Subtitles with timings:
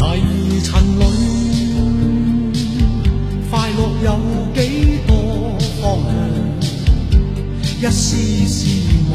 [0.00, 1.02] 泥尘里，
[3.50, 4.08] 快乐有
[4.54, 4.58] 几
[5.06, 5.10] 多
[5.82, 6.10] 方向？
[7.82, 8.16] 一丝
[8.48, 8.56] 丝
[9.10, 9.14] 梦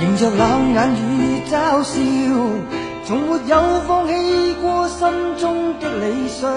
[0.00, 2.00] 迎着冷眼与嘲笑，
[3.04, 3.54] 从没有
[3.86, 5.06] 放弃过心
[5.38, 6.50] 中的理想。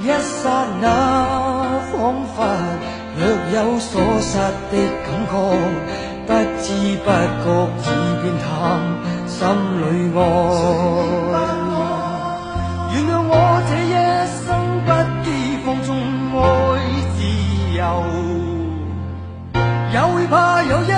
[0.00, 0.86] 一刹那，
[1.92, 2.36] 仿佛
[3.18, 3.20] 若
[3.52, 4.38] 有所失
[4.70, 4.74] 的
[5.04, 5.32] 感觉，
[6.26, 6.30] 不
[6.62, 6.66] 知
[7.04, 7.06] 不
[7.82, 8.48] 觉已变淡，
[9.28, 9.36] 心
[9.80, 9.82] 里
[10.16, 10.18] 爱。
[12.94, 13.30] 原谅我
[13.68, 13.94] 这一
[14.40, 14.42] 生
[14.86, 14.88] 不
[15.22, 15.26] 羁
[15.64, 15.88] 放纵
[16.40, 16.40] 爱
[17.16, 17.20] 自
[17.76, 17.80] 由。
[19.92, 20.91] 也会怕有一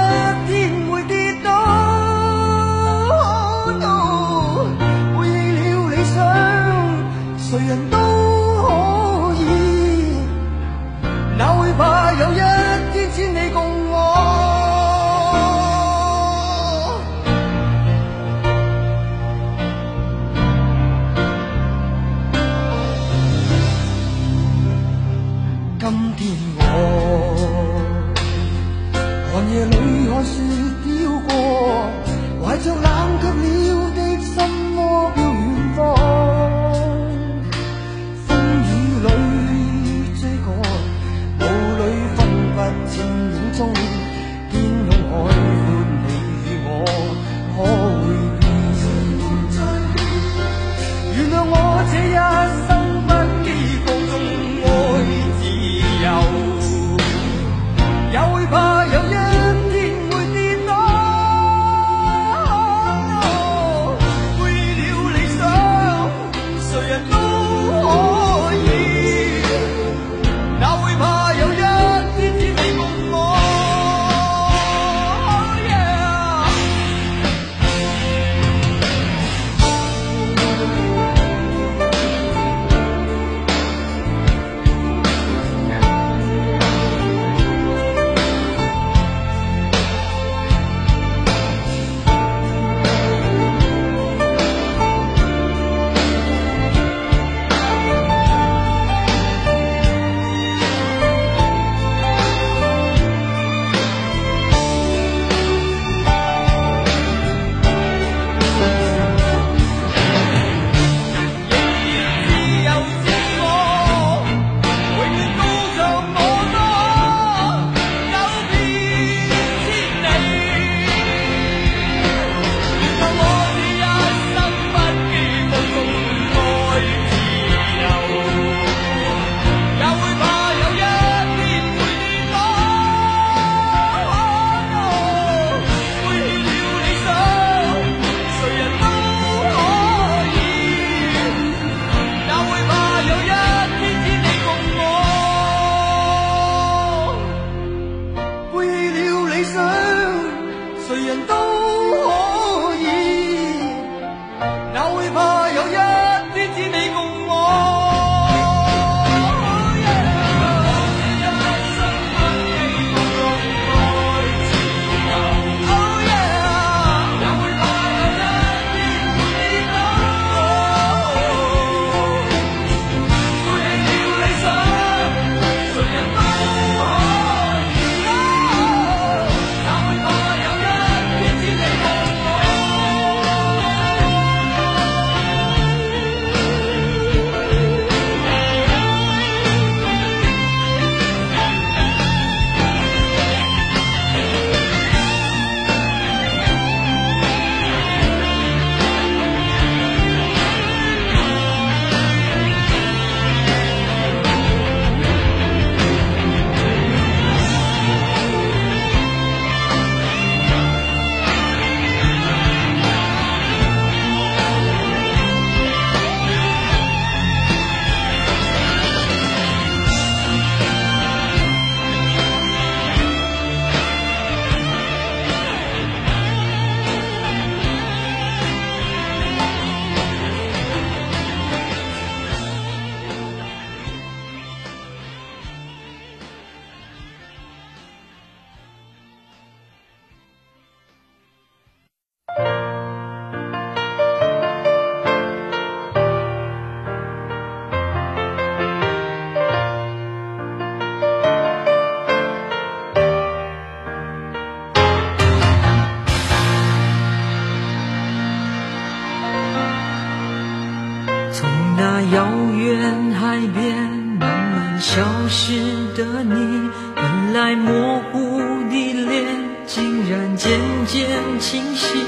[261.76, 263.76] 那遥远海边
[264.20, 265.60] 慢慢消失
[265.96, 268.40] 的你本来模糊
[268.70, 269.24] 的脸
[269.66, 271.08] 竟然渐渐
[271.40, 271.98] 清晰。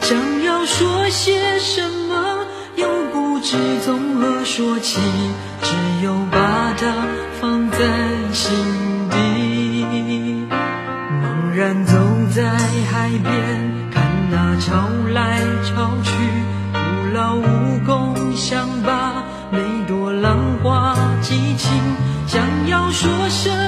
[0.00, 2.44] 想要说些什么
[2.76, 5.00] 又不知从何说起
[5.62, 7.06] 只有把它
[7.40, 7.78] 放在
[8.32, 8.54] 心
[9.10, 10.46] 底。
[11.22, 11.94] 茫然走
[12.34, 12.42] 在
[12.90, 16.10] 海边看那潮来潮去
[16.72, 19.03] 徒劳无功想把
[21.56, 21.70] 情。
[22.26, 23.63] 想要说声